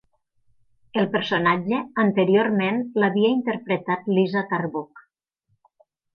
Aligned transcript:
El 1.01 1.09
personatge 1.15 1.81
anteriorment 2.05 2.81
l'havia 3.03 3.35
interpretat 3.35 4.09
Liza 4.17 4.45
Tarbuck. 4.55 5.07